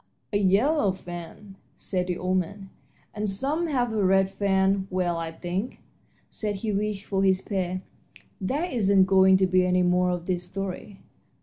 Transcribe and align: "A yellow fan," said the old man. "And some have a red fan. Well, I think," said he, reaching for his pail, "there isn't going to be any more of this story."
"A 0.33 0.39
yellow 0.39 0.91
fan," 0.93 1.57
said 1.75 2.07
the 2.07 2.17
old 2.17 2.39
man. 2.39 2.71
"And 3.13 3.29
some 3.29 3.67
have 3.67 3.93
a 3.93 4.03
red 4.03 4.31
fan. 4.31 4.87
Well, 4.89 5.17
I 5.17 5.29
think," 5.31 5.79
said 6.27 6.55
he, 6.55 6.71
reaching 6.71 7.05
for 7.05 7.23
his 7.23 7.39
pail, 7.41 7.81
"there 8.43 8.65
isn't 8.65 9.05
going 9.05 9.37
to 9.37 9.45
be 9.45 9.63
any 9.63 9.83
more 9.83 10.09
of 10.09 10.25
this 10.25 10.43
story." 10.49 10.97